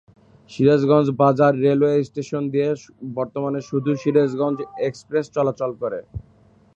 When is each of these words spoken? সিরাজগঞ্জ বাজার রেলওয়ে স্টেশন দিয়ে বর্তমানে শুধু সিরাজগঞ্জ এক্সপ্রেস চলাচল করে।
সিরাজগঞ্জ 0.49 1.07
বাজার 1.21 1.53
রেলওয়ে 1.65 1.97
স্টেশন 2.09 2.43
দিয়ে 2.53 2.69
বর্তমানে 3.17 3.59
শুধু 3.69 3.91
সিরাজগঞ্জ 4.01 4.57
এক্সপ্রেস 4.87 5.25
চলাচল 5.35 5.71
করে। 5.81 5.99